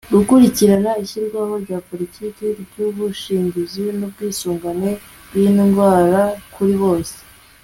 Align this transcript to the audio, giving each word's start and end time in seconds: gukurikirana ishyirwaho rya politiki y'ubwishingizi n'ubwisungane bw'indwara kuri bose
gukurikirana 0.15 0.91
ishyirwaho 1.03 1.53
rya 1.63 1.79
politiki 1.89 2.45
y'ubwishingizi 2.77 3.83
n'ubwisungane 3.99 4.89
bw'indwara 5.29 6.21
kuri 6.53 6.75
bose 6.81 7.15